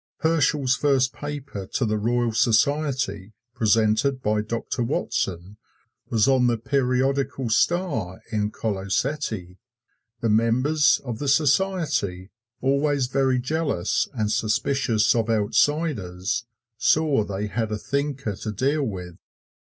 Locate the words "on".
6.27-6.47